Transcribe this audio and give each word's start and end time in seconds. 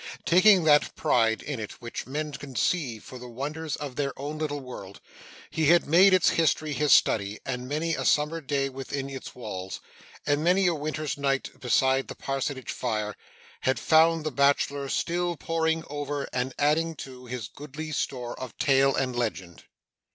Taking 0.25 0.63
that 0.63 0.95
pride 0.95 1.43
in 1.43 1.59
it 1.59 1.73
which 1.73 2.07
men 2.07 2.31
conceive 2.31 3.03
for 3.03 3.19
the 3.19 3.29
wonders 3.29 3.75
of 3.75 3.97
their 3.97 4.17
own 4.19 4.39
little 4.39 4.59
world, 4.59 4.99
he 5.51 5.67
had 5.67 5.85
made 5.85 6.11
its 6.11 6.29
history 6.31 6.73
his 6.73 6.91
study; 6.91 7.37
and 7.45 7.69
many 7.69 7.93
a 7.93 8.03
summer 8.03 8.41
day 8.41 8.67
within 8.67 9.11
its 9.11 9.35
walls, 9.35 9.79
and 10.25 10.43
many 10.43 10.65
a 10.65 10.73
winter's 10.73 11.19
night 11.19 11.51
beside 11.59 12.07
the 12.07 12.15
parsonage 12.15 12.71
fire, 12.71 13.15
had 13.59 13.77
found 13.79 14.23
the 14.23 14.31
bachelor 14.31 14.89
still 14.89 15.37
poring 15.37 15.83
over, 15.87 16.27
and 16.33 16.55
adding 16.57 16.95
to, 16.95 17.27
his 17.27 17.47
goodly 17.47 17.91
store 17.91 18.33
of 18.39 18.57
tale 18.57 18.95
and 18.95 19.15
legend. 19.15 19.65